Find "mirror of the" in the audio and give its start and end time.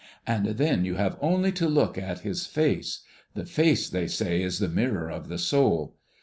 4.67-5.37